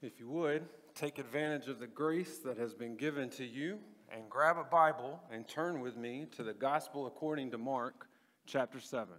[0.00, 0.64] If you would,
[0.94, 3.80] take advantage of the grace that has been given to you
[4.14, 8.06] and grab a Bible and turn with me to the Gospel according to Mark,
[8.46, 9.12] chapter 7.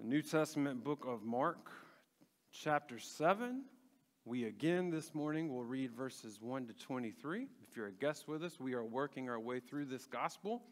[0.00, 1.70] The New Testament book of Mark,
[2.50, 3.62] chapter 7.
[4.24, 7.46] We again this morning will read verses 1 to 23.
[7.62, 10.64] If you're a guest with us, we are working our way through this gospel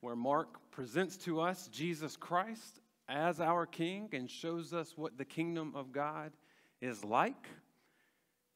[0.00, 5.26] where Mark presents to us Jesus Christ as our King and shows us what the
[5.26, 6.32] kingdom of God
[6.80, 7.48] is like.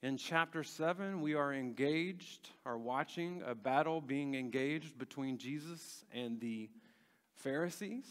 [0.02, 6.41] In chapter 7, we are engaged, are watching a battle being engaged between Jesus and
[6.41, 6.70] the
[7.34, 8.06] Pharisees,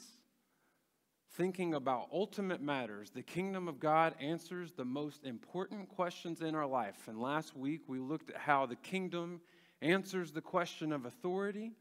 [1.34, 3.10] thinking about ultimate matters.
[3.10, 7.08] The kingdom of God answers the most important questions in our life.
[7.08, 9.42] And last week, we looked at how the kingdom
[9.82, 11.72] answers the question of authority.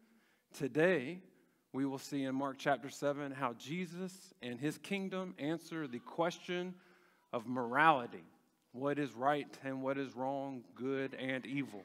[0.57, 1.21] Today,
[1.75, 6.75] we will see in Mark chapter 7 how Jesus and his kingdom answer the question
[7.33, 8.25] of morality
[8.73, 11.83] what is right and what is wrong, good and evil.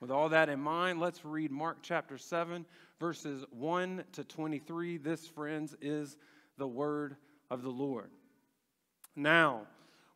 [0.00, 2.66] With all that in mind, let's read Mark chapter 7,
[2.98, 4.98] verses 1 to 23.
[4.98, 6.16] This, friends, is
[6.58, 7.16] the word
[7.50, 8.10] of the Lord.
[9.16, 9.62] Now,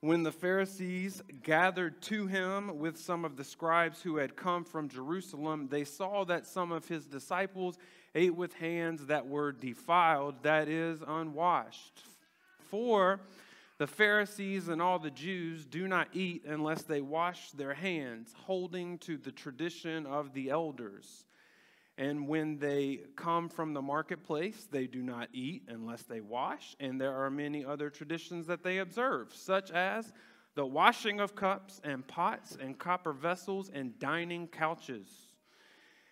[0.00, 4.88] when the Pharisees gathered to him with some of the scribes who had come from
[4.88, 7.78] Jerusalem, they saw that some of his disciples
[8.14, 12.02] ate with hands that were defiled, that is, unwashed.
[12.70, 13.20] For
[13.78, 18.98] the Pharisees and all the Jews do not eat unless they wash their hands, holding
[18.98, 21.24] to the tradition of the elders.
[21.96, 26.76] And when they come from the marketplace, they do not eat unless they wash.
[26.78, 30.12] And there are many other traditions that they observe, such as
[30.54, 35.08] the washing of cups and pots and copper vessels and dining couches.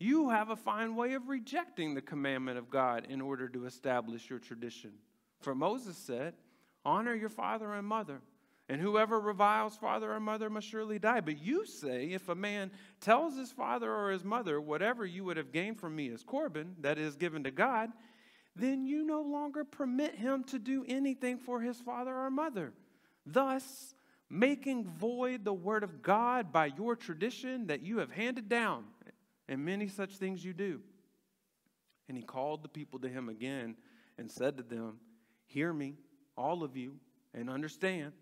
[0.00, 4.28] You have a fine way of rejecting the commandment of God in order to establish
[4.28, 4.90] your tradition.
[5.40, 6.34] For Moses said,
[6.84, 8.20] Honor your father and mother
[8.70, 11.20] and whoever reviles father or mother must surely die.
[11.20, 15.36] But you say, if a man tells his father or his mother, whatever you would
[15.36, 17.90] have gained from me is Corban, that is given to God,
[18.54, 22.72] then you no longer permit him to do anything for his father or mother.
[23.26, 23.96] Thus,
[24.28, 28.84] making void the word of God by your tradition that you have handed down,
[29.50, 30.80] and many such things you do.
[32.08, 33.76] And he called the people to him again
[34.16, 34.98] and said to them,
[35.46, 35.96] Hear me,
[36.36, 36.94] all of you,
[37.34, 38.12] and understand.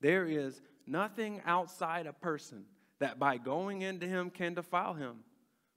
[0.00, 2.66] There is nothing outside a person
[3.00, 5.20] that by going into him can defile him.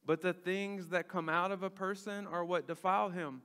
[0.05, 3.41] But the things that come out of a person are what defile him.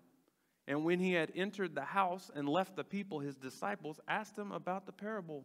[0.66, 4.50] And when he had entered the house and left the people, his disciples asked him
[4.50, 5.44] about the parable.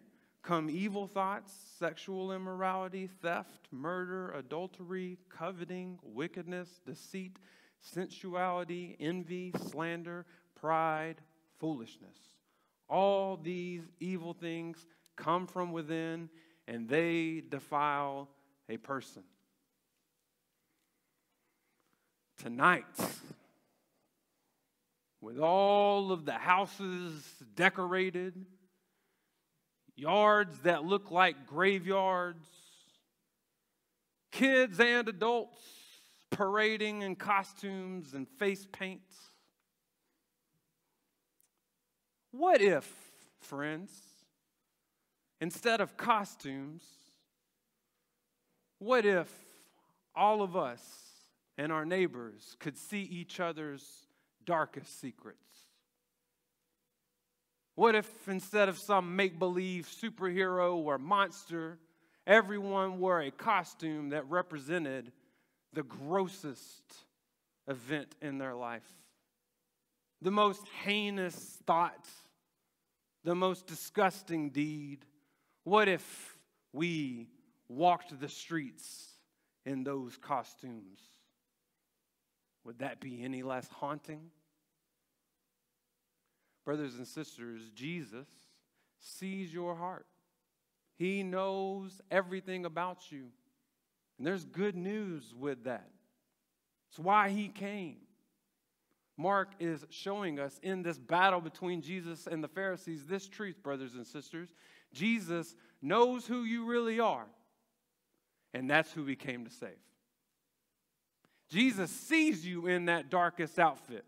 [0.43, 7.37] come evil thoughts, sexual immorality, theft, murder, adultery, coveting, wickedness, deceit,
[7.79, 10.25] sensuality, envy, slander,
[10.55, 11.21] pride,
[11.59, 12.17] foolishness.
[12.89, 14.85] All these evil things
[15.15, 16.29] come from within
[16.67, 18.29] and they defile
[18.69, 19.23] a person.
[22.37, 22.85] Tonight,
[25.19, 27.23] with all of the houses
[27.55, 28.45] decorated,
[30.01, 32.47] yards that look like graveyards,
[34.31, 35.61] kids and adults
[36.31, 39.15] parading in costumes and face paints.
[42.31, 42.89] What if,
[43.41, 43.91] friends,
[45.41, 46.83] Instead of costumes,
[48.77, 49.27] what if
[50.15, 50.81] all of us
[51.57, 53.83] and our neighbors could see each other's
[54.45, 55.39] darkest secrets?
[57.75, 61.79] What if instead of some make believe superhero or monster,
[62.27, 65.11] everyone wore a costume that represented
[65.73, 66.83] the grossest
[67.67, 68.87] event in their life?
[70.21, 72.07] The most heinous thought,
[73.23, 75.05] the most disgusting deed,
[75.63, 76.37] what if
[76.73, 77.27] we
[77.69, 79.07] walked the streets
[79.65, 80.99] in those costumes,
[82.63, 84.29] would that be any less haunting?
[86.65, 88.27] Brothers and sisters, Jesus
[88.99, 90.05] sees your heart.
[90.95, 93.27] He knows everything about you.
[94.17, 95.89] And there's good news with that.
[96.89, 97.97] It's why he came.
[99.17, 103.93] Mark is showing us in this battle between Jesus and the Pharisees this truth, brothers
[103.93, 104.49] and sisters.
[104.93, 107.25] Jesus knows who you really are,
[108.53, 109.69] and that's who he came to save.
[111.49, 114.05] Jesus sees you in that darkest outfit,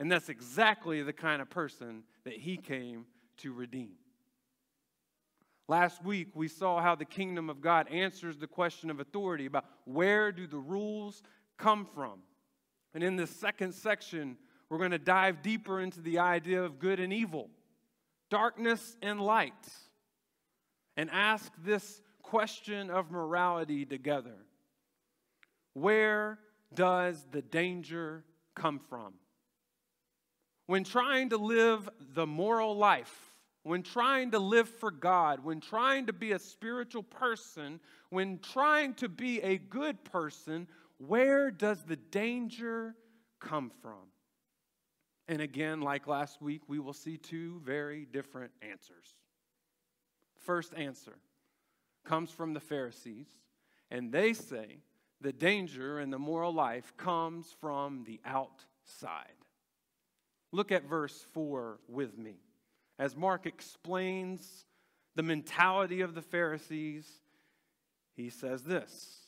[0.00, 3.04] and that's exactly the kind of person that he came
[3.36, 3.92] to redeem.
[5.68, 9.66] Last week, we saw how the kingdom of God answers the question of authority about
[9.84, 11.22] where do the rules
[11.58, 12.20] come from.
[12.94, 14.38] And in this second section,
[14.70, 17.50] we're going to dive deeper into the idea of good and evil,
[18.30, 19.52] darkness and light,
[20.96, 24.46] and ask this question of morality together.
[25.74, 26.38] Where
[26.74, 28.24] does the danger
[28.54, 29.12] come from?
[30.70, 33.12] When trying to live the moral life,
[33.64, 37.80] when trying to live for God, when trying to be a spiritual person,
[38.10, 40.68] when trying to be a good person,
[40.98, 42.94] where does the danger
[43.40, 44.12] come from?
[45.26, 49.16] And again, like last week, we will see two very different answers.
[50.36, 51.16] First answer
[52.04, 53.26] comes from the Pharisees,
[53.90, 54.78] and they say
[55.20, 59.34] the danger in the moral life comes from the outside.
[60.52, 62.36] Look at verse 4 with me.
[62.98, 64.66] As Mark explains
[65.14, 67.08] the mentality of the Pharisees,
[68.14, 69.20] he says this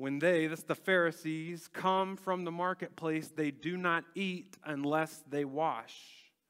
[0.00, 5.44] when they, that's the Pharisees, come from the marketplace, they do not eat unless they
[5.44, 5.94] wash.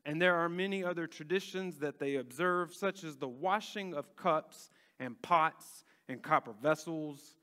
[0.06, 4.70] And there are many other traditions that they observe, such as the washing of cups
[5.00, 7.34] and pots and copper vessels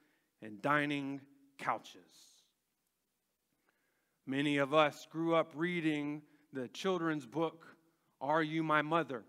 [0.41, 1.19] and dining
[1.57, 2.16] couches.
[4.27, 6.21] Many of us grew up reading
[6.53, 7.65] the children's book,
[8.21, 9.23] Are You My Mother?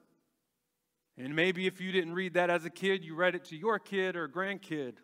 [1.17, 3.79] And maybe if you didn't read that as a kid, you read it to your
[3.79, 4.95] kid or grandkid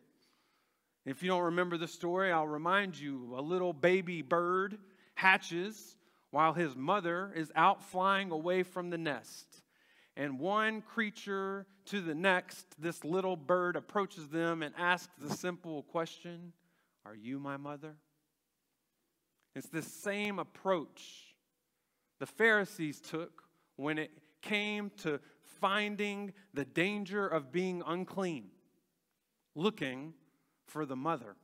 [1.07, 4.79] if you don't remember the story, I'll remind you a little baby bird
[5.15, 5.97] hatches
[6.31, 9.47] while his mother is out flying away from the nest.
[10.17, 15.83] And one creature to the next, this little bird approaches them and asks the simple
[15.83, 16.53] question
[17.05, 17.97] Are you my mother?
[19.55, 21.35] It's the same approach
[22.19, 23.45] the Pharisees took
[23.77, 24.11] when it
[24.43, 25.21] came to
[25.61, 28.47] finding the danger of being unclean,
[29.55, 30.15] looking
[30.67, 31.37] for the mother.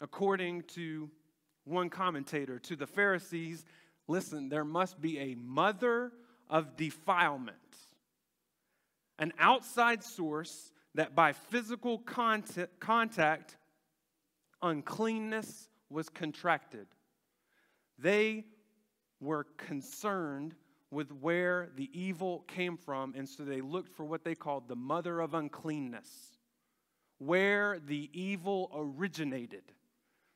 [0.00, 1.10] According to
[1.64, 3.64] one commentator, to the Pharisees,
[4.08, 6.12] listen, there must be a mother
[6.50, 7.56] of defilement,
[9.18, 13.56] an outside source that by physical contact,
[14.60, 16.86] uncleanness was contracted.
[17.98, 18.44] They
[19.20, 20.54] were concerned
[20.90, 24.76] with where the evil came from, and so they looked for what they called the
[24.76, 26.32] mother of uncleanness
[27.24, 29.62] where the evil originated.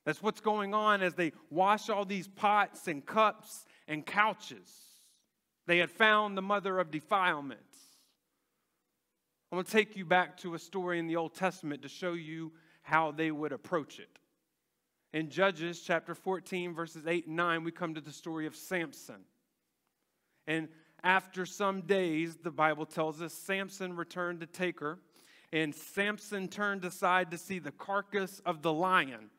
[0.04, 4.70] That's what's going on as they wash all these pots and cups and couches.
[5.66, 7.60] They had found the mother of defilement.
[9.50, 12.12] I'm going to take you back to a story in the Old Testament to show
[12.12, 14.18] you how they would approach it.
[15.16, 19.24] In Judges chapter 14, verses 8 and 9, we come to the story of Samson.
[20.46, 20.68] And
[21.02, 24.98] after some days, the Bible tells us, Samson returned to take her,
[25.54, 29.30] and Samson turned aside to see the carcass of the lion.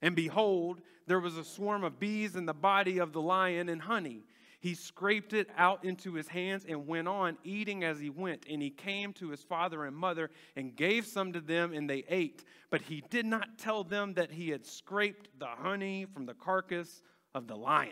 [0.00, 3.82] And behold, there was a swarm of bees in the body of the lion and
[3.82, 4.24] honey.
[4.62, 8.46] He scraped it out into his hands and went on eating as he went.
[8.48, 12.04] And he came to his father and mother and gave some to them, and they
[12.08, 12.44] ate.
[12.70, 17.02] But he did not tell them that he had scraped the honey from the carcass
[17.34, 17.90] of the lion.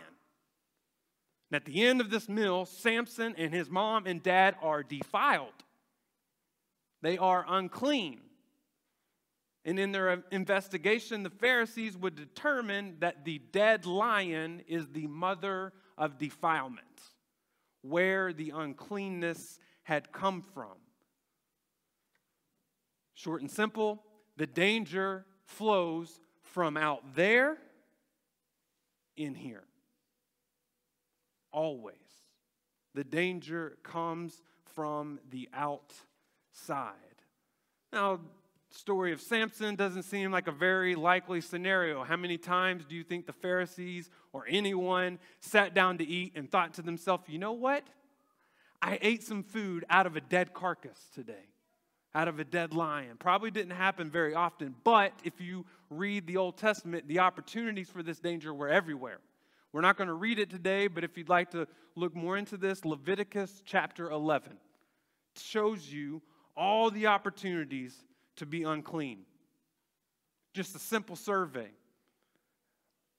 [1.51, 5.49] And at the end of this meal, Samson and his mom and dad are defiled.
[7.01, 8.21] They are unclean.
[9.65, 15.73] And in their investigation, the Pharisees would determine that the dead lion is the mother
[16.01, 16.81] of defilement,
[17.81, 20.75] where the uncleanness had come from.
[23.13, 24.03] Short and simple,
[24.35, 27.57] the danger flows from out there
[29.15, 29.63] in here.
[31.53, 31.95] Always.
[32.93, 34.41] The danger comes
[34.75, 36.07] from the outside
[36.51, 36.93] side.
[37.93, 38.19] Now,
[38.73, 42.03] story of Samson doesn't seem like a very likely scenario.
[42.03, 46.49] How many times do you think the Pharisees or anyone sat down to eat and
[46.49, 47.83] thought to themselves, you know what?
[48.81, 51.45] I ate some food out of a dead carcass today,
[52.15, 53.17] out of a dead lion.
[53.19, 58.01] Probably didn't happen very often, but if you read the Old Testament, the opportunities for
[58.01, 59.19] this danger were everywhere.
[59.73, 62.57] We're not going to read it today, but if you'd like to look more into
[62.57, 64.57] this, Leviticus chapter 11
[65.37, 66.21] shows you
[66.57, 67.95] all the opportunities
[68.37, 69.19] to be unclean.
[70.53, 71.69] Just a simple survey.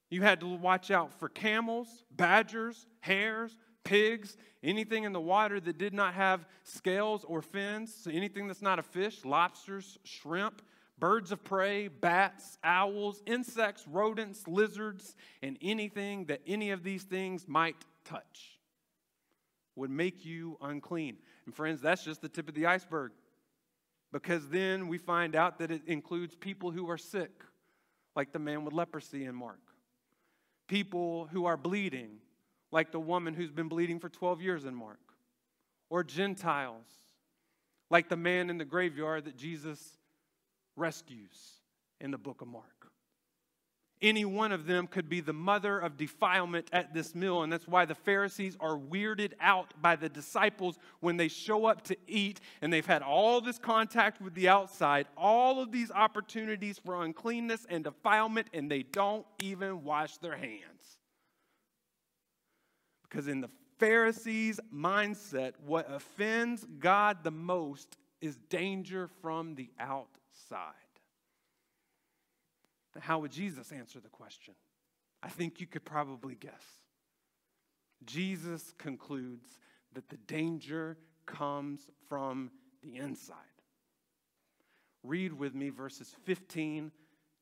[0.09, 5.77] You had to watch out for camels, badgers, hares, pigs, anything in the water that
[5.77, 10.61] did not have scales or fins, so anything that's not a fish, lobsters, shrimp,
[10.99, 17.47] birds of prey, bats, owls, insects, rodents, lizards, and anything that any of these things
[17.47, 18.59] might touch
[19.75, 21.17] would make you unclean.
[21.45, 23.11] And friends, that's just the tip of the iceberg.
[24.13, 27.31] Because then we find out that it includes people who are sick,
[28.15, 29.59] like the man with leprosy in Mark,
[30.67, 32.19] people who are bleeding,
[32.71, 34.99] like the woman who's been bleeding for 12 years in Mark,
[35.89, 36.85] or Gentiles,
[37.89, 39.97] like the man in the graveyard that Jesus
[40.75, 41.59] rescues
[41.99, 42.82] in the book of Mark.
[44.03, 47.69] Any one of them could be the mother of defilement at this meal, and that's
[47.69, 52.41] why the Pharisees are weirded out by the disciples when they show up to eat
[52.61, 57.65] and they've had all this contact with the outside, all of these opportunities for uncleanness
[57.69, 60.97] and defilement, and they don't even wash their hands.
[63.03, 70.73] Because in the Pharisees' mindset, what offends God the most is danger from the outside.
[72.99, 74.53] How would Jesus answer the question?
[75.21, 76.63] I think you could probably guess.
[78.05, 79.59] Jesus concludes
[79.93, 83.37] that the danger comes from the inside.
[85.03, 86.91] Read with me verses 15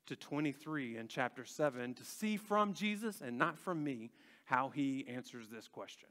[0.08, 4.12] to 23 in chapter 7 to see from Jesus and not from me
[4.46, 6.10] how he answers this question.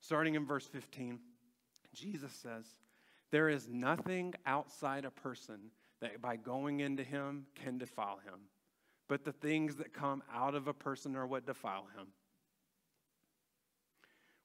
[0.00, 1.18] Starting in verse 15,
[1.92, 2.64] Jesus says,
[3.30, 8.40] There is nothing outside a person that by going into him can defile him,
[9.08, 12.06] but the things that come out of a person are what defile him.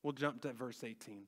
[0.03, 1.23] We'll jump to verse 18.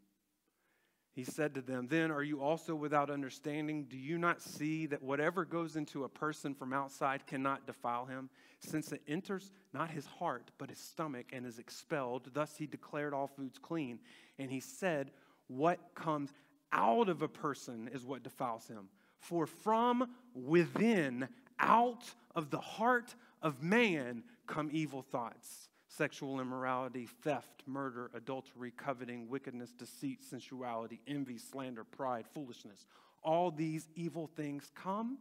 [1.18, 3.86] He said to them, Then are you also without understanding?
[3.86, 8.30] Do you not see that whatever goes into a person from outside cannot defile him,
[8.60, 12.30] since it enters not his heart, but his stomach, and is expelled?
[12.36, 13.98] Thus he declared all foods clean.
[14.38, 15.10] And he said,
[15.48, 16.32] What comes
[16.72, 18.90] out of a person is what defiles him.
[19.20, 21.28] For from within,
[21.60, 22.04] out
[22.36, 29.72] of the heart of man, come evil thoughts sexual immorality, theft, murder, adultery, coveting, wickedness,
[29.72, 32.86] deceit, sensuality, envy, slander, pride, foolishness.
[33.24, 35.18] All these evil things come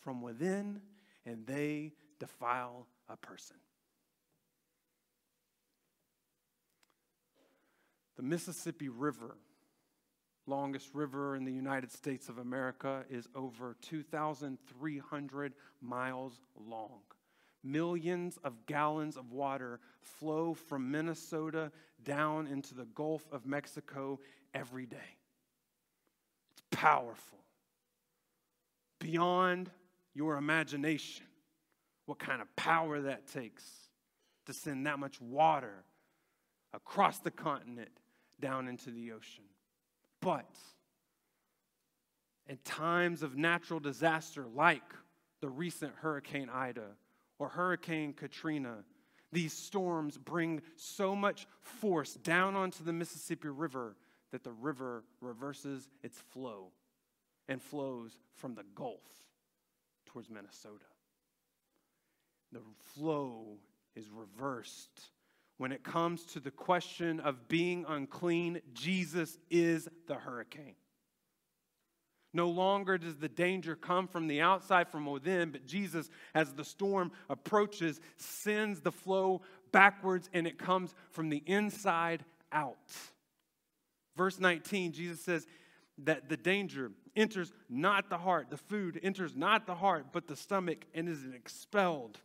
[0.00, 0.80] from within
[1.26, 3.56] and they defile a person.
[8.16, 9.36] The Mississippi River,
[10.46, 17.00] longest river in the United States of America, is over 2,300 miles long
[17.66, 21.72] millions of gallons of water flow from Minnesota
[22.04, 24.20] down into the Gulf of Mexico
[24.54, 24.96] every day.
[26.52, 27.38] It's powerful,
[29.00, 29.70] beyond
[30.14, 31.26] your imagination,
[32.06, 33.64] what kind of power that takes
[34.46, 35.84] to send that much water
[36.72, 37.90] across the continent
[38.40, 39.44] down into the ocean.
[40.26, 40.50] But
[42.48, 44.82] in times of natural disaster like
[45.40, 46.96] the recent Hurricane Ida,
[47.38, 48.78] or Hurricane Katrina,
[49.30, 53.94] these storms bring so much force down onto the Mississippi River
[54.32, 56.72] that the river reverses its flow
[57.48, 59.04] and flows from the Gulf
[60.06, 60.86] towards Minnesota.
[62.50, 62.62] The
[62.96, 63.58] flow
[63.94, 65.02] is reversed.
[65.58, 70.74] When it comes to the question of being unclean, Jesus is the hurricane.
[72.34, 76.64] No longer does the danger come from the outside, from within, but Jesus, as the
[76.64, 79.40] storm approaches, sends the flow
[79.72, 82.92] backwards and it comes from the inside out.
[84.16, 85.46] Verse 19, Jesus says
[86.04, 90.36] that the danger enters not the heart, the food enters not the heart, but the
[90.36, 92.18] stomach and is expelled.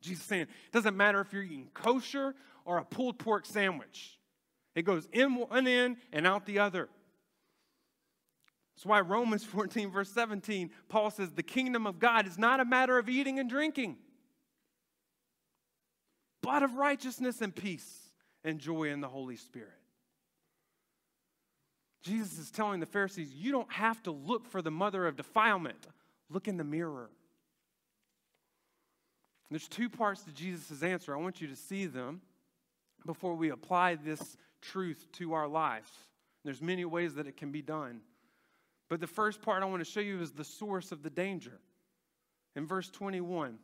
[0.00, 4.18] Jesus saying, it doesn't matter if you're eating kosher or a pulled pork sandwich,
[4.74, 6.88] it goes in one end and out the other.
[8.76, 12.64] That's why Romans 14, verse 17, Paul says, The kingdom of God is not a
[12.64, 13.96] matter of eating and drinking,
[16.42, 18.08] but of righteousness and peace
[18.44, 19.72] and joy in the Holy Spirit.
[22.02, 25.88] Jesus is telling the Pharisees, You don't have to look for the mother of defilement,
[26.30, 27.10] look in the mirror.
[29.50, 31.14] There's two parts to Jesus' answer.
[31.14, 32.20] I want you to see them
[33.06, 35.90] before we apply this truth to our lives.
[36.44, 38.00] There's many ways that it can be done.
[38.88, 41.58] But the first part I want to show you is the source of the danger.
[42.56, 43.58] In verse 21,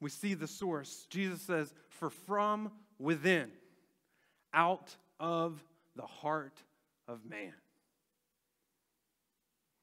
[0.00, 1.06] we see the source.
[1.10, 3.50] Jesus says, For from within,
[4.52, 5.62] out of
[5.96, 6.62] the heart
[7.08, 7.52] of man.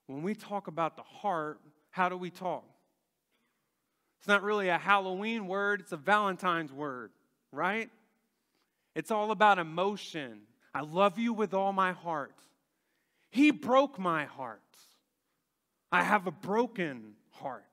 [0.08, 1.60] When we talk about the heart,
[1.90, 2.66] how do we talk?
[4.24, 7.12] It's not really a Halloween word, it's a Valentine's word,
[7.52, 7.90] right?
[8.96, 10.44] It's all about emotion.
[10.74, 12.40] I love you with all my heart.
[13.32, 14.62] He broke my heart.
[15.92, 17.66] I have a broken heart.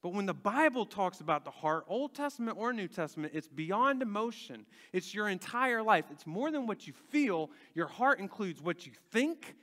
[0.00, 4.02] But when the Bible talks about the heart, Old Testament or New Testament, it's beyond
[4.02, 4.64] emotion.
[4.92, 6.04] It's your entire life.
[6.12, 7.50] It's more than what you feel.
[7.74, 9.56] Your heart includes what you think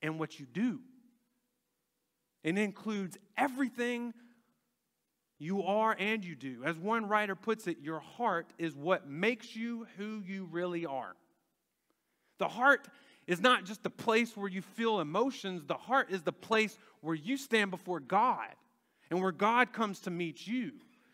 [0.00, 0.80] and what you do.
[2.42, 4.14] It includes everything
[5.44, 6.62] you are and you do.
[6.64, 11.14] As one writer puts it, your heart is what makes you who you really are.
[12.38, 12.88] The heart
[13.26, 17.14] is not just the place where you feel emotions, the heart is the place where
[17.14, 18.48] you stand before God
[19.10, 20.72] and where God comes to meet you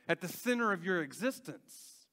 [0.09, 2.07] at the center of your existence.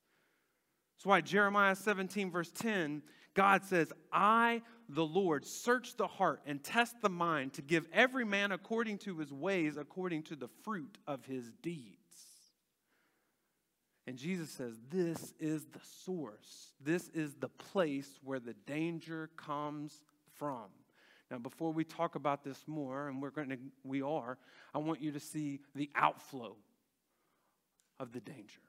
[0.96, 3.04] That's why Jeremiah 17, verse 10,
[3.36, 8.26] God says, I, the Lord, search the heart and test the mind to give every
[8.26, 11.97] man according to his ways, according to the fruit of his deeds.
[14.08, 16.72] And Jesus says, This is the source.
[16.84, 20.02] This is the place where the danger comes
[20.40, 20.66] from.
[21.30, 24.38] Now, before we talk about this more, and we're going to, we are,
[24.74, 26.56] I want you to see the outflow
[28.00, 28.62] of the danger.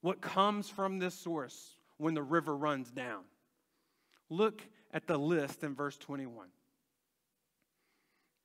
[0.00, 3.22] What comes from this source when the river runs down?
[4.28, 6.48] Look at the list in verse 21.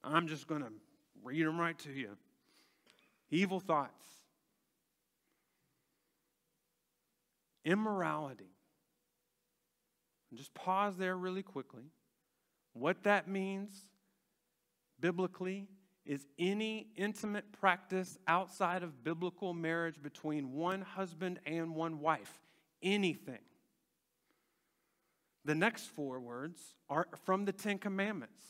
[0.03, 0.71] I'm just going to
[1.23, 2.09] read them right to you.
[3.31, 4.05] Evil thoughts,
[7.65, 8.51] immorality.
[10.29, 11.91] And just pause there really quickly.
[12.73, 13.73] What that means
[14.99, 15.67] biblically
[16.05, 22.41] is any intimate practice outside of biblical marriage between one husband and one wife.
[22.83, 23.39] Anything.
[25.45, 28.41] The next four words are from the Ten Commandments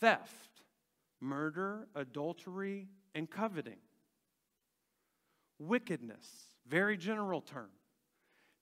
[0.00, 0.62] theft,
[1.20, 3.78] murder, adultery, and coveting.
[5.58, 6.28] Wickedness,
[6.68, 7.70] very general term.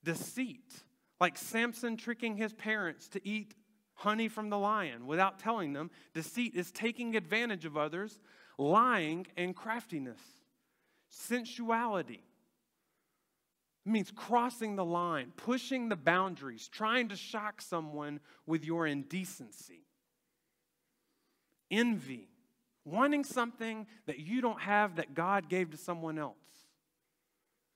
[0.06, 0.72] Deceit,
[1.20, 3.54] like Samson tricking his parents to eat
[3.94, 5.90] honey from the lion without telling them.
[6.14, 8.20] Deceit is taking advantage of others,
[8.56, 10.20] lying, and craftiness.
[11.10, 12.20] Sensuality
[13.84, 19.86] means crossing the line, pushing the boundaries, trying to shock someone with your indecency.
[21.68, 22.28] Envy,
[22.84, 26.36] wanting something that you don't have that God gave to someone else.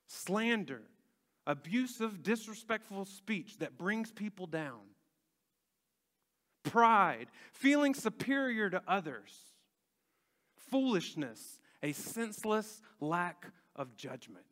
[0.07, 0.83] Slander,
[1.51, 4.81] abusive, disrespectful speech that brings people down
[6.63, 9.33] pride, feeling superior to others,
[10.71, 14.45] foolishness, a senseless lack of judgment.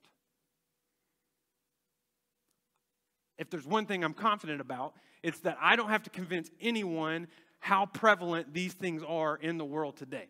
[3.37, 7.29] If there's one thing I'm confident about, it's that I don't have to convince anyone
[7.61, 10.29] how prevalent these things are in the world today.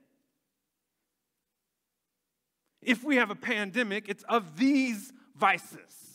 [2.83, 6.08] If we have a pandemic, it's of these vices,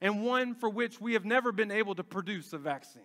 [0.00, 3.02] and one for which we have never been able to produce a vaccine.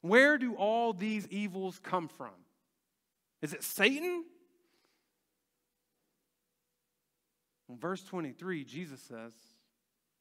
[0.00, 2.34] Where do all these evils come from?
[3.42, 4.24] Is it Satan?
[7.68, 9.32] In verse 23, Jesus says,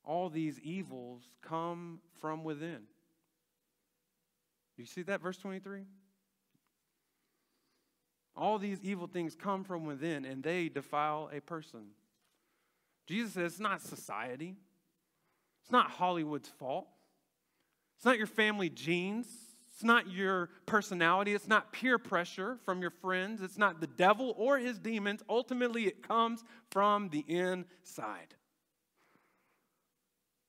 [0.04, 2.82] All these evils come from within.
[4.78, 5.84] You see that, verse 23?
[8.36, 11.92] All these evil things come from within and they defile a person.
[13.06, 14.56] Jesus says it's not society,
[15.62, 16.88] it's not Hollywood's fault,
[17.98, 19.28] it's not your family genes.
[19.76, 21.34] It's not your personality.
[21.34, 23.42] It's not peer pressure from your friends.
[23.42, 25.22] It's not the devil or his demons.
[25.28, 28.36] Ultimately, it comes from the inside.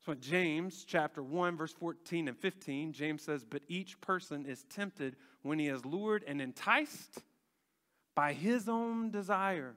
[0.05, 4.63] So, in James chapter 1, verse 14 and 15, James says, But each person is
[4.71, 7.25] tempted when he is lured and enticed
[8.15, 9.75] by his own desire.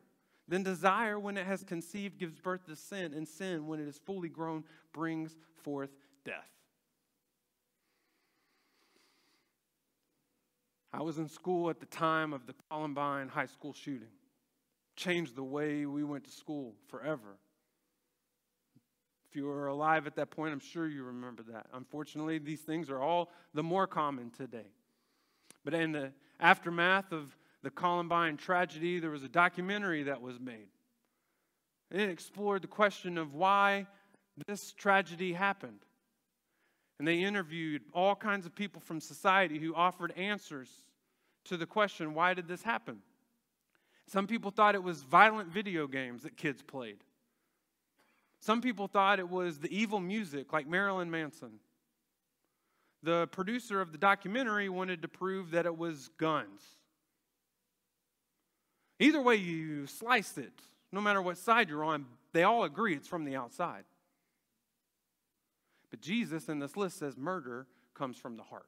[0.49, 3.99] Then desire, when it has conceived, gives birth to sin, and sin, when it is
[3.99, 5.91] fully grown, brings forth
[6.25, 6.49] death.
[10.91, 14.09] I was in school at the time of the Columbine high school shooting.
[14.95, 17.37] Changed the way we went to school forever.
[19.29, 21.67] If you were alive at that point, I'm sure you remember that.
[21.73, 24.65] Unfortunately, these things are all the more common today.
[25.63, 30.67] But in the aftermath of the Columbine tragedy, there was a documentary that was made.
[31.91, 33.87] It explored the question of why
[34.47, 35.79] this tragedy happened.
[36.99, 40.69] And they interviewed all kinds of people from society who offered answers
[41.45, 42.99] to the question why did this happen?
[44.07, 46.97] Some people thought it was violent video games that kids played.
[48.39, 51.59] Some people thought it was the evil music like Marilyn Manson.
[53.03, 56.61] The producer of the documentary wanted to prove that it was guns.
[58.99, 60.51] Either way you slice it,
[60.91, 63.85] no matter what side you're on, they all agree it's from the outside.
[65.89, 68.67] But Jesus in this list says murder comes from the heart.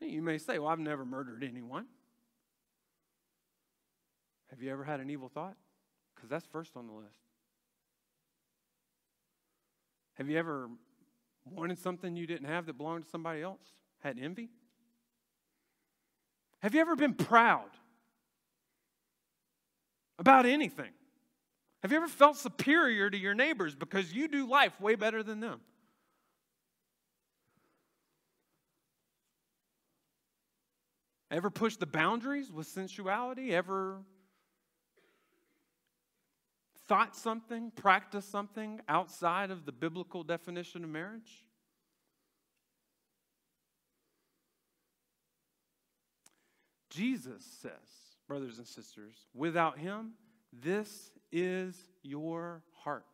[0.00, 1.86] You may say, Well, I've never murdered anyone.
[4.50, 5.56] Have you ever had an evil thought?
[6.14, 7.18] Because that's first on the list.
[10.14, 10.68] Have you ever
[11.44, 13.62] wanted something you didn't have that belonged to somebody else?
[14.00, 14.50] Had envy?
[16.60, 17.70] Have you ever been proud
[20.18, 20.90] about anything?
[21.82, 25.40] Have you ever felt superior to your neighbors because you do life way better than
[25.40, 25.60] them?
[31.30, 33.52] Ever push the boundaries with sensuality?
[33.52, 33.98] Ever
[36.86, 41.44] thought something, practiced something outside of the biblical definition of marriage?
[46.90, 47.72] Jesus says,
[48.26, 50.12] brothers and sisters, without him,
[50.52, 53.04] this is your heart.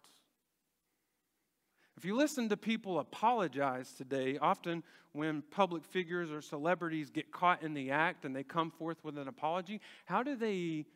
[1.97, 7.63] If you listen to people apologize today, often when public figures or celebrities get caught
[7.63, 10.87] in the act and they come forth with an apology, how do they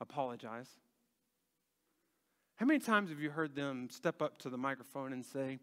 [0.00, 0.68] apologize?
[2.56, 5.58] How many times have you heard them step up to the microphone and say,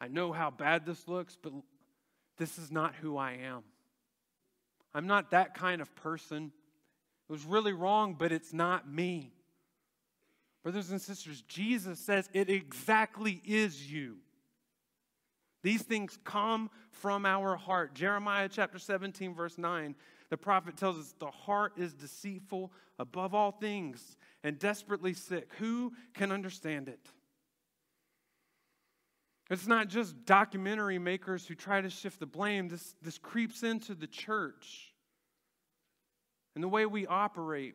[0.00, 1.52] I know how bad this looks, but
[2.38, 3.62] this is not who I am.
[4.94, 6.52] I'm not that kind of person.
[7.30, 9.32] It was really wrong, but it's not me.
[10.64, 14.16] Brothers and sisters, Jesus says it exactly is you.
[15.62, 17.94] These things come from our heart.
[17.94, 19.94] Jeremiah chapter 17, verse 9,
[20.28, 25.50] the prophet tells us the heart is deceitful above all things and desperately sick.
[25.58, 27.10] Who can understand it?
[29.50, 32.66] It's not just documentary makers who try to shift the blame.
[32.66, 34.89] This, this creeps into the church
[36.54, 37.74] and the way we operate.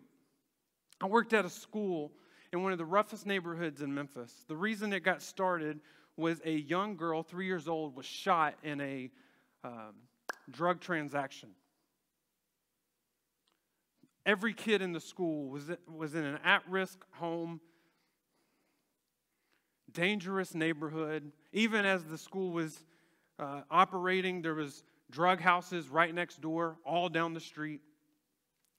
[1.02, 2.12] I worked at a school
[2.54, 4.46] in one of the roughest neighborhoods in Memphis.
[4.48, 5.80] The reason it got started
[6.18, 9.12] was a young girl, three years old, was shot in a
[9.64, 9.94] um,
[10.50, 11.50] drug transaction.
[14.26, 17.60] Every kid in the school was, was in an at risk home,
[19.92, 21.32] dangerous neighborhood.
[21.52, 22.84] Even as the school was
[23.38, 27.82] uh, operating, there was drug houses right next door, all down the street.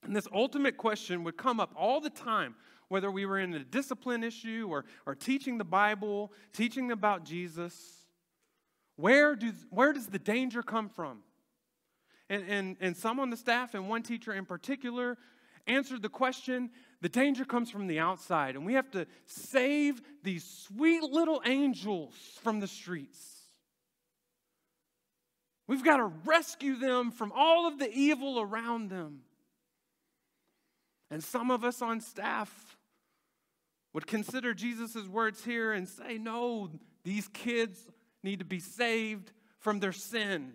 [0.03, 2.55] And this ultimate question would come up all the time
[2.89, 7.73] whether we were in a discipline issue or, or teaching the Bible, teaching about Jesus,
[8.95, 11.19] where, do, where does the danger come from?
[12.29, 15.17] And, and, and some on the staff, and one teacher in particular,
[15.65, 16.69] answered the question
[17.01, 22.15] the danger comes from the outside, and we have to save these sweet little angels
[22.41, 23.37] from the streets.
[25.67, 29.19] We've got to rescue them from all of the evil around them.
[31.09, 32.77] And some of us on staff
[33.93, 36.69] would consider Jesus' words here and say, no,
[37.03, 37.79] these kids
[38.23, 40.53] need to be saved from their sin.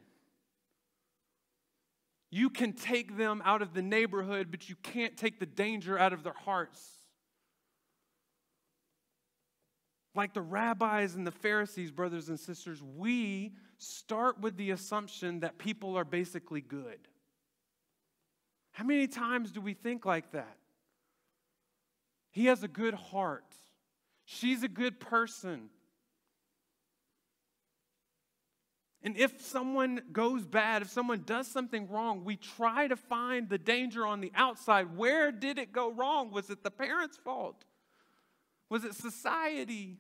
[2.31, 6.13] You can take them out of the neighborhood, but you can't take the danger out
[6.13, 6.81] of their hearts.
[10.15, 15.59] Like the rabbis and the Pharisees, brothers and sisters, we start with the assumption that
[15.59, 17.09] people are basically good.
[18.73, 20.57] How many times do we think like that?
[22.31, 23.45] He has a good heart.
[24.25, 25.69] She's a good person.
[29.03, 33.59] And if someone goes bad, if someone does something wrong, we try to find the
[33.59, 34.97] danger on the outside.
[34.97, 36.31] Where did it go wrong?
[36.31, 37.65] Was it the parents' fault?
[38.71, 39.99] Was it society?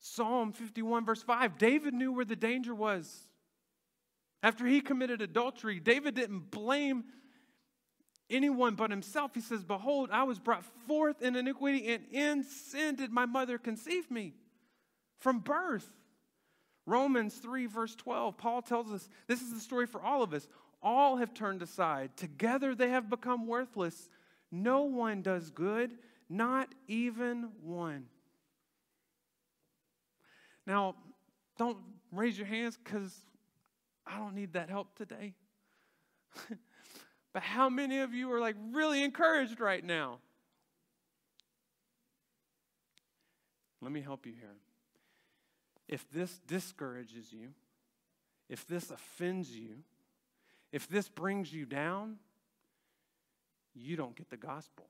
[0.00, 3.29] Psalm 51, verse 5 David knew where the danger was.
[4.42, 7.04] After he committed adultery, David didn't blame
[8.30, 9.34] anyone but himself.
[9.34, 13.58] He says, Behold, I was brought forth in iniquity, and in sin did my mother
[13.58, 14.34] conceive me
[15.18, 15.88] from birth.
[16.86, 20.48] Romans 3, verse 12, Paul tells us this is the story for all of us.
[20.82, 22.16] All have turned aside.
[22.16, 24.08] Together they have become worthless.
[24.50, 25.90] No one does good,
[26.28, 28.06] not even one.
[30.66, 30.94] Now,
[31.58, 31.76] don't
[32.10, 33.14] raise your hands because
[34.10, 35.34] I don't need that help today.
[37.32, 40.18] But how many of you are like really encouraged right now?
[43.80, 44.56] Let me help you here.
[45.88, 47.48] If this discourages you,
[48.48, 49.76] if this offends you,
[50.72, 52.16] if this brings you down,
[53.74, 54.86] you don't get the gospel.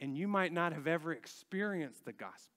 [0.00, 2.53] And you might not have ever experienced the gospel.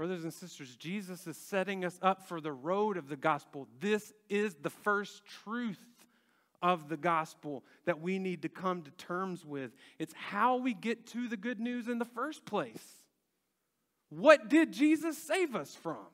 [0.00, 3.68] Brothers and sisters, Jesus is setting us up for the road of the gospel.
[3.80, 5.84] This is the first truth
[6.62, 9.72] of the gospel that we need to come to terms with.
[9.98, 12.82] It's how we get to the good news in the first place.
[14.08, 16.06] What did Jesus save us from?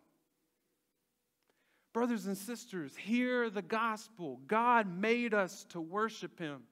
[1.92, 4.40] Brothers and sisters, hear the gospel.
[4.48, 6.62] God made us to worship Him.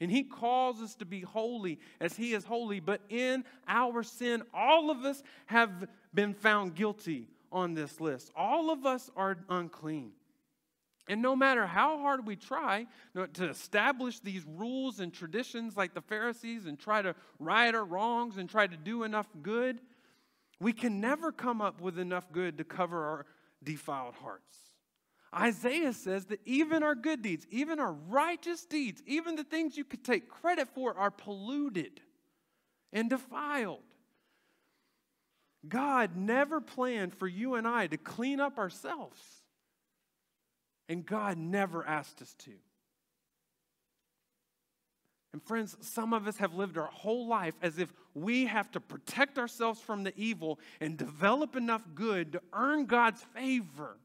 [0.00, 2.80] And He calls us to be holy as He is holy.
[2.80, 8.30] But in our sin, all of us have been found guilty on this list.
[8.36, 10.12] All of us are unclean.
[11.08, 16.00] And no matter how hard we try to establish these rules and traditions like the
[16.00, 19.80] Pharisees and try to right our wrongs and try to do enough good,
[20.60, 23.26] we can never come up with enough good to cover our
[23.62, 24.65] defiled hearts.
[25.36, 29.84] Isaiah says that even our good deeds, even our righteous deeds, even the things you
[29.84, 32.00] could take credit for are polluted
[32.92, 33.82] and defiled.
[35.68, 39.20] God never planned for you and I to clean up ourselves.
[40.88, 42.52] And God never asked us to.
[45.32, 48.80] And friends, some of us have lived our whole life as if we have to
[48.80, 53.98] protect ourselves from the evil and develop enough good to earn God's favor.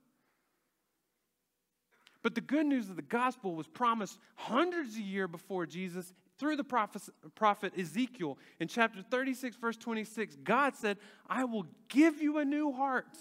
[2.24, 6.56] But the good news of the gospel was promised hundreds of years before Jesus through
[6.56, 8.38] the prophet, Ezekiel.
[8.60, 10.98] In chapter 36, verse 26, God said,
[11.30, 13.18] I will give you a new heart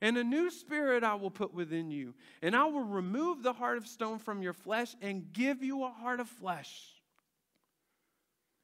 [0.00, 2.14] and a new spirit I will put within you.
[2.42, 5.90] And I will remove the heart of stone from your flesh and give you a
[5.90, 6.72] heart of flesh.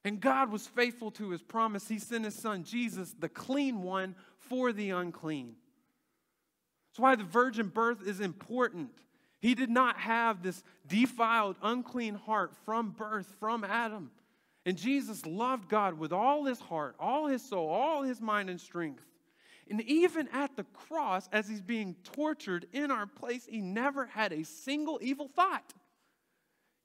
[0.04, 1.88] And God was faithful to his promise.
[1.88, 5.56] He sent his son, Jesus, the clean one, for the unclean.
[6.90, 8.90] That's why the virgin birth is important.
[9.44, 14.10] He did not have this defiled, unclean heart from birth, from Adam.
[14.64, 18.58] And Jesus loved God with all his heart, all his soul, all his mind and
[18.58, 19.04] strength.
[19.68, 24.32] And even at the cross, as he's being tortured in our place, he never had
[24.32, 25.74] a single evil thought.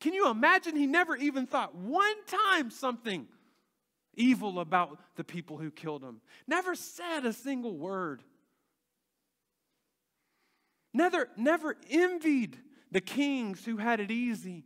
[0.02, 0.76] Can you imagine?
[0.76, 3.26] He never even thought one time something
[4.16, 6.20] evil about the people who killed him.
[6.46, 8.22] Never said a single word.
[10.94, 12.58] Never, never envied
[12.92, 14.64] the kings who had it easy.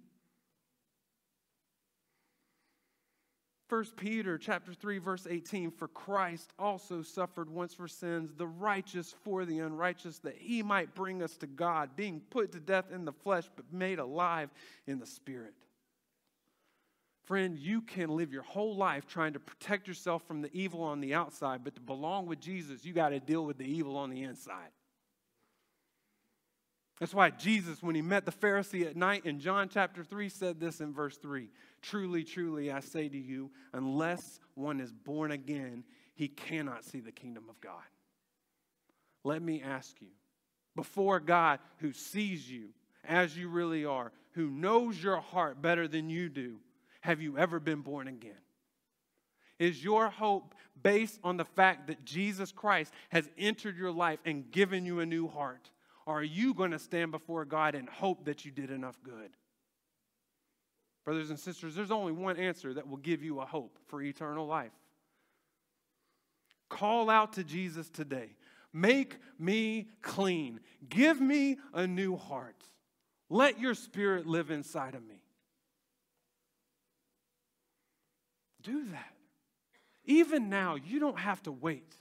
[3.74, 9.16] 1 Peter chapter 3 verse 18 for Christ also suffered once for sins the righteous
[9.24, 13.04] for the unrighteous that he might bring us to God being put to death in
[13.04, 14.52] the flesh but made alive
[14.86, 15.56] in the spirit.
[17.24, 21.00] Friend, you can live your whole life trying to protect yourself from the evil on
[21.00, 24.12] the outside, but to belong with Jesus, you got to deal with the evil on
[24.12, 24.70] the inside.
[27.00, 30.60] That's why Jesus, when he met the Pharisee at night in John chapter 3, said
[30.60, 31.50] this in verse 3
[31.82, 35.84] Truly, truly, I say to you, unless one is born again,
[36.16, 37.82] he cannot see the kingdom of God.
[39.24, 40.10] Let me ask you,
[40.76, 42.70] before God who sees you
[43.04, 46.58] as you really are, who knows your heart better than you do,
[47.02, 48.32] have you ever been born again?
[49.60, 54.50] Is your hope based on the fact that Jesus Christ has entered your life and
[54.52, 55.70] given you a new heart?
[56.06, 59.32] Or are you going to stand before God and hope that you did enough good?
[61.06, 64.48] Brothers and sisters, there's only one answer that will give you a hope for eternal
[64.48, 64.72] life.
[66.70, 68.36] Call out to Jesus today.
[68.74, 70.60] Make me clean.
[70.90, 72.64] Give me a new heart.
[73.30, 75.22] Let your spirit live inside of me.
[78.62, 79.14] Do that.
[80.06, 81.96] Even now, you don't have to wait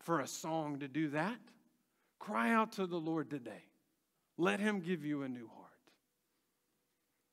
[0.00, 1.38] for a song to do that.
[2.20, 3.64] Cry out to the Lord today.
[4.38, 5.66] Let Him give you a new heart.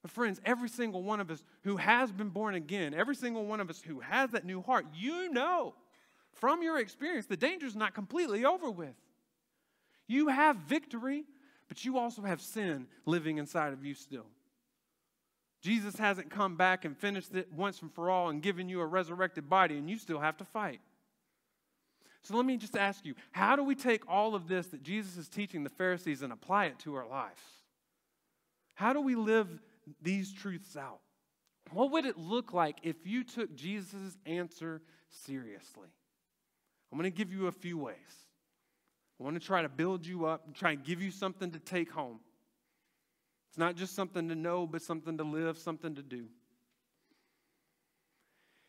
[0.02, 3.60] But friends, every single one of us who has been born again, every single one
[3.60, 5.76] of us who has that new heart, you know
[6.40, 8.96] from your experience the danger is not completely over with.
[10.08, 11.26] You have victory,
[11.68, 14.28] but you also have sin living inside of you still.
[15.62, 18.86] Jesus hasn't come back and finished it once and for all and given you a
[18.86, 20.80] resurrected body, and you still have to fight.
[22.28, 25.16] So let me just ask you how do we take all of this that Jesus
[25.16, 27.40] is teaching the Pharisees and apply it to our lives?
[28.76, 29.48] How do we live
[30.02, 31.00] these truths out?
[31.72, 35.88] What would it look like if you took Jesus' answer seriously?
[36.92, 37.96] I'm going to give you a few ways.
[39.22, 41.60] I want to try to build you up and try and give you something to
[41.60, 42.20] take home.
[43.50, 46.26] It's not just something to know, but something to live, something to do.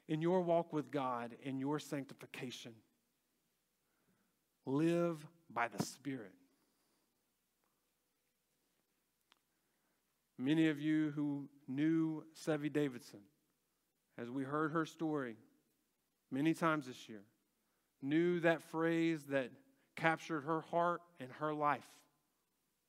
[0.06, 2.72] in your walk with God, in your sanctification.
[4.68, 6.34] Live by the Spirit.
[10.36, 13.20] Many of you who knew Sevi Davidson,
[14.18, 15.36] as we heard her story
[16.30, 17.22] many times this year,
[18.02, 19.48] knew that phrase that
[19.96, 21.88] captured her heart and her life.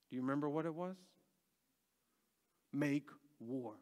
[0.10, 0.98] Do you remember what it was?
[2.74, 3.08] Make
[3.40, 3.76] war.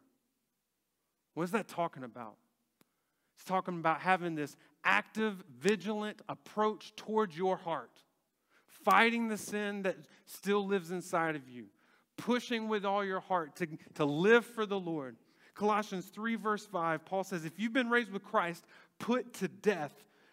[1.34, 2.36] What is that talking about?
[3.34, 8.02] It's talking about having this active, vigilant approach towards your heart,
[8.66, 11.66] fighting the sin that still lives inside of you,
[12.16, 15.16] pushing with all your heart to, to live for the Lord.
[15.54, 18.64] Colossians 3, verse 5, Paul says, If you've been raised with Christ,
[18.98, 19.92] put to death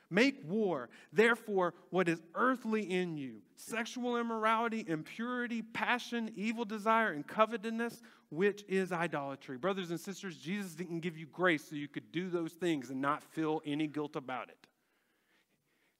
[0.09, 7.25] Make war, therefore, what is earthly in you sexual immorality, impurity, passion, evil desire, and
[7.25, 9.57] covetousness, which is idolatry.
[9.57, 13.01] Brothers and sisters, Jesus didn't give you grace so you could do those things and
[13.01, 14.67] not feel any guilt about it.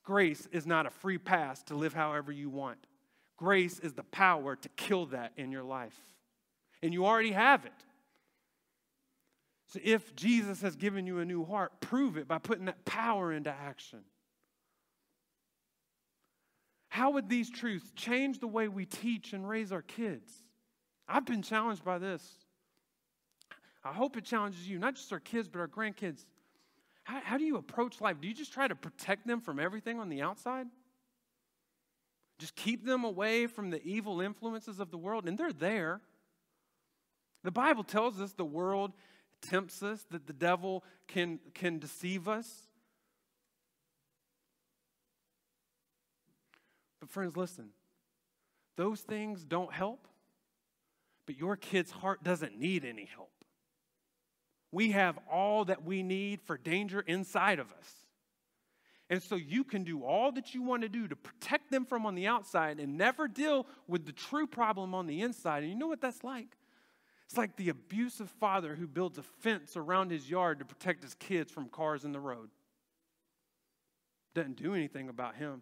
[0.04, 2.78] Grace is not a free pass to live however you want.
[3.38, 5.98] Grace is the power to kill that in your life.
[6.82, 7.74] And you already have it.
[9.68, 13.34] So if Jesus has given you a new heart, prove it by putting that power
[13.34, 14.02] into action.
[16.90, 20.32] How would these truths change the way we teach and raise our kids?
[21.08, 22.24] I've been challenged by this.
[23.84, 26.26] I hope it challenges you, not just our kids, but our grandkids.
[27.04, 28.20] How, how do you approach life?
[28.20, 30.66] Do you just try to protect them from everything on the outside?
[32.40, 36.02] Just keep them away from the evil influences of the world, and they're there.
[37.44, 38.94] The Bible tells us the world
[39.42, 42.68] tempts us, that the devil can, can deceive us.
[47.00, 47.70] But, friends, listen
[48.78, 50.08] those things don't help,
[51.26, 53.32] but your kid's heart doesn't need any help.
[54.72, 58.06] We have all that we need for danger inside of us.
[59.10, 62.06] And so you can do all that you want to do to protect them from
[62.06, 65.64] on the outside and never deal with the true problem on the inside.
[65.64, 66.58] And you know what that's like?
[67.28, 71.14] It's like the abusive father who builds a fence around his yard to protect his
[71.16, 72.50] kids from cars in the road.
[74.34, 75.62] Doesn't do anything about him.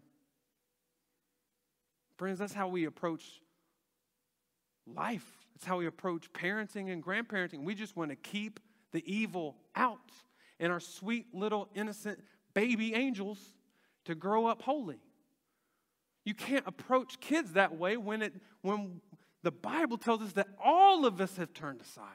[2.17, 3.23] Friends, that's how we approach
[4.87, 5.42] life.
[5.53, 7.63] That's how we approach parenting and grandparenting.
[7.63, 8.59] We just want to keep
[8.91, 10.11] the evil out
[10.59, 12.19] and our sweet little innocent
[12.53, 13.53] baby angels
[14.05, 14.99] to grow up holy.
[16.25, 19.01] You can't approach kids that way when, it, when
[19.43, 22.05] the Bible tells us that all of us have turned aside.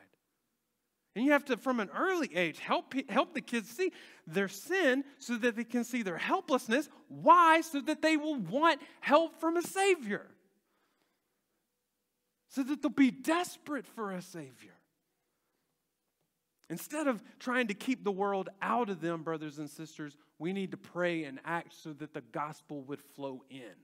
[1.14, 3.92] And you have to, from an early age, help, help the kids see
[4.26, 6.88] their sin so that they can see their helplessness.
[7.08, 7.60] Why?
[7.60, 10.26] So that they will want help from a Savior.
[12.48, 14.72] So that they'll be desperate for a Savior.
[16.70, 20.70] Instead of trying to keep the world out of them, brothers and sisters, we need
[20.70, 23.74] to pray and act so that the gospel would flow in.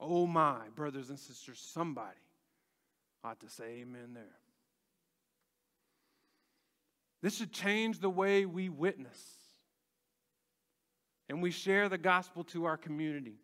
[0.00, 2.16] Oh my, brothers and sisters, somebody
[3.22, 4.24] ought to say amen there.
[7.22, 9.18] This should change the way we witness
[11.28, 13.38] and we share the gospel to our community.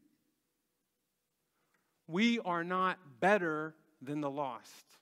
[2.11, 4.99] We are not better than the lost.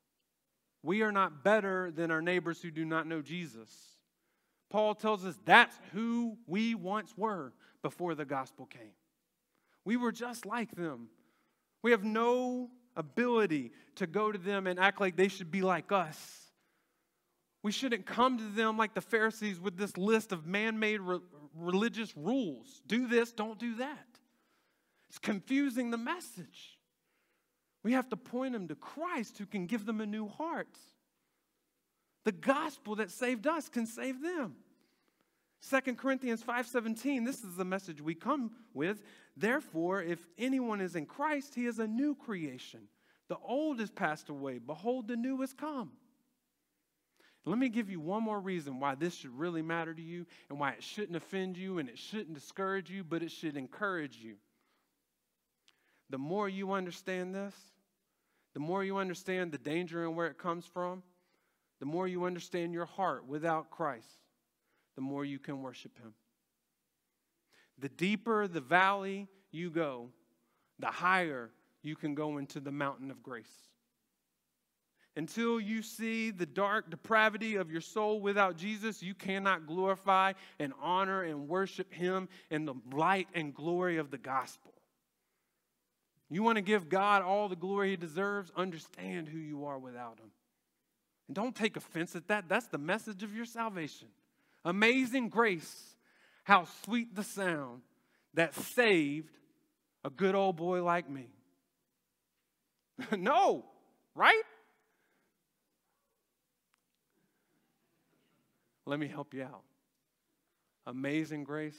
[0.82, 3.70] We are not better than our neighbors who do not know Jesus.
[4.70, 8.92] Paul tells us that's who we once were before the gospel came.
[9.84, 11.08] We were just like them.
[11.82, 15.90] We have no ability to go to them and act like they should be like
[15.92, 16.18] us.
[17.62, 21.20] We shouldn't come to them like the Pharisees with this list of man made re-
[21.54, 24.06] religious rules do this, don't do that.
[25.08, 26.77] It's confusing the message.
[27.88, 30.76] We have to point them to Christ who can give them a new heart.
[32.26, 34.56] The gospel that saved us can save them.
[35.70, 39.02] 2 Corinthians 5:17 this is the message we come with.
[39.38, 42.88] Therefore if anyone is in Christ he is a new creation.
[43.28, 44.58] The old is passed away.
[44.58, 45.92] Behold the new has come.
[47.46, 50.60] Let me give you one more reason why this should really matter to you and
[50.60, 54.36] why it shouldn't offend you and it shouldn't discourage you but it should encourage you.
[56.10, 57.54] The more you understand this
[58.54, 61.02] the more you understand the danger and where it comes from
[61.80, 64.18] the more you understand your heart without Christ
[64.98, 66.12] the more you can worship Him.
[67.78, 70.08] The deeper the valley you go,
[70.80, 71.52] the higher
[71.84, 73.68] you can go into the mountain of grace.
[75.14, 80.72] Until you see the dark depravity of your soul without Jesus, you cannot glorify and
[80.82, 84.74] honor and worship Him in the light and glory of the gospel.
[86.30, 88.52] You want to give God all the glory He deserves?
[88.56, 90.30] Understand who you are without Him.
[91.26, 92.48] And don't take offense at that.
[92.48, 94.08] That's the message of your salvation.
[94.64, 95.94] Amazing grace,
[96.44, 97.82] how sweet the sound
[98.34, 99.30] that saved
[100.04, 101.28] a good old boy like me.
[103.16, 103.64] no,
[104.14, 104.42] right?
[108.84, 109.62] Let me help you out.
[110.86, 111.78] Amazing grace,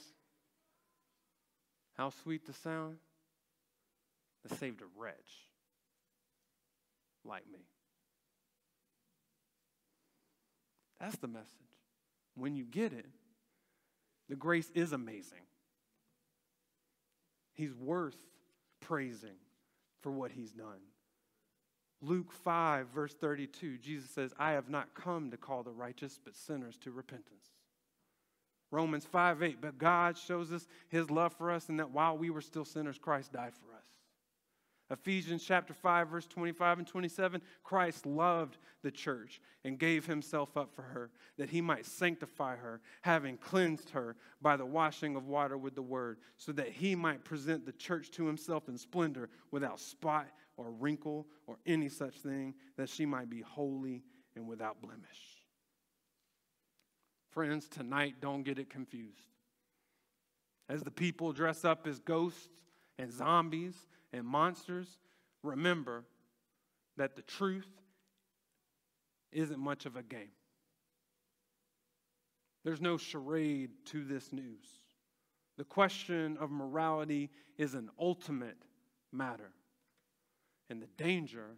[1.94, 2.98] how sweet the sound
[4.42, 5.14] that saved a wretch
[7.24, 7.60] like me.
[11.00, 11.48] That's the message.
[12.36, 13.06] When you get it,
[14.28, 15.38] the grace is amazing.
[17.54, 18.16] He's worth
[18.80, 19.36] praising
[20.00, 20.80] for what he's done.
[22.02, 26.34] Luke 5, verse 32, Jesus says, I have not come to call the righteous, but
[26.34, 27.50] sinners to repentance.
[28.70, 32.30] Romans 5, 8, but God shows us his love for us, and that while we
[32.30, 33.89] were still sinners, Christ died for us.
[34.90, 40.74] Ephesians chapter 5, verse 25 and 27 Christ loved the church and gave himself up
[40.74, 45.56] for her, that he might sanctify her, having cleansed her by the washing of water
[45.56, 49.78] with the word, so that he might present the church to himself in splendor, without
[49.78, 50.26] spot
[50.56, 54.02] or wrinkle or any such thing, that she might be holy
[54.34, 55.40] and without blemish.
[57.30, 59.22] Friends, tonight, don't get it confused.
[60.68, 62.64] As the people dress up as ghosts
[62.98, 64.98] and zombies and monsters,
[65.42, 66.04] remember
[66.96, 67.68] that the truth
[69.32, 70.32] isn't much of a game.
[72.64, 74.68] There's no charade to this news.
[75.56, 78.58] The question of morality is an ultimate
[79.12, 79.52] matter.
[80.68, 81.56] And the danger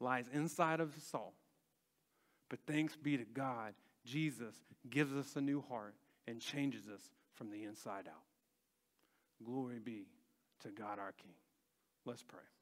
[0.00, 1.34] lies inside of us all.
[2.50, 3.74] But thanks be to God,
[4.04, 4.54] Jesus
[4.90, 5.94] gives us a new heart
[6.26, 8.22] and changes us from the inside out.
[9.44, 10.06] Glory be
[10.64, 11.34] to God our King.
[12.06, 12.53] Let's pray.